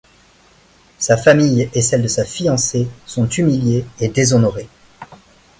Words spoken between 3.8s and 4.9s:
et déshonorées.